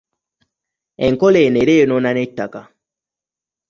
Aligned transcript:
Enkola 1.07 1.39
eno 1.47 1.59
era 1.63 1.73
eyonoona 1.75 2.09
n'ettaka. 2.15 2.61